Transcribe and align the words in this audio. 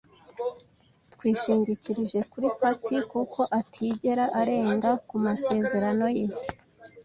Twishingikirije 1.13 2.19
kuri 2.31 2.47
Patty 2.59 2.97
kuko 3.11 3.39
atigera 3.59 4.25
arenga 4.41 4.89
ku 5.07 5.15
masezerano 5.25 6.07
ye. 6.17 6.25